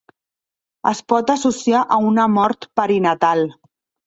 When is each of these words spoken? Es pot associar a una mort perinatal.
Es 0.91 1.01
pot 1.13 1.29
associar 1.33 1.83
a 1.97 2.01
una 2.07 2.27
mort 2.39 2.67
perinatal. 2.81 3.45